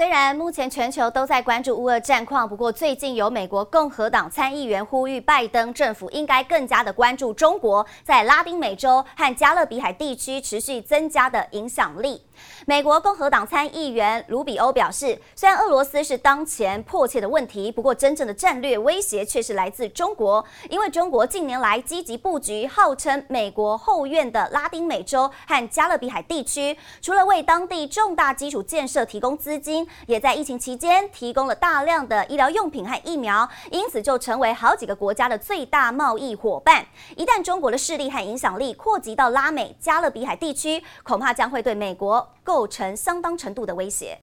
[0.00, 12.22] 虽然目前全球都在关注乌俄战况，不过最近有美国共和党参议员呼吁拜登政府应该更加的关注中国在拉丁美洲和加勒比海地区持续增加的影响力。
[12.64, 36.84] 美国共和党参议员卢比欧表示，虽然俄罗斯是当前迫切的问题，不过真正的战略威胁却是来自中国，因为中国近年来积极布局，号称美国后院的拉丁美洲和加勒比海地区，除了为当地重大基础建设提供资金，也在疫情期间提供了大量的医疗用品和疫苗，因此就成为好几个国家的最大贸易伙伴。
[37.16, 44.18] 一旦中国的势力和影响力扩及到拉美、加勒比海地区，恐怕将会对美国构成相当程度的威胁。